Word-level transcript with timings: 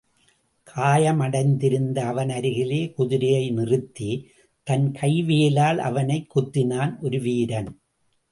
காயமடைந்திருந்த 0.75 1.99
அவன் 1.99 2.29
அருகிலே 2.29 2.91
குதிரையை 2.91 3.49
நிறுத்தித் 3.49 4.25
தன் 4.63 4.91
கைவேலால் 5.01 5.77
அவனைக் 5.77 6.37
குத்தினான், 6.37 6.97
ஒருவீரன். 7.01 7.67